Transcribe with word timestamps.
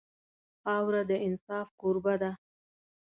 خاوره 0.61 1.01
د 1.09 1.11
انصاف 1.27 1.67
کوربه 1.81 2.13
ده. 2.21 2.31